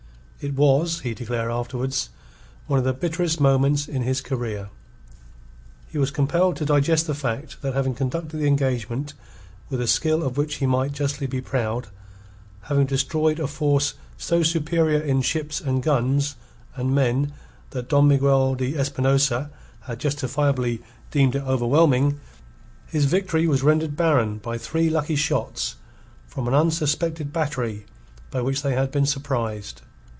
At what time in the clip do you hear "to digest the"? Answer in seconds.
6.55-7.13